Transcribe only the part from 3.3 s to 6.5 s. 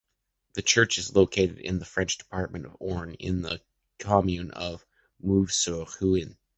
the commune of Mauves-sur-Huisne.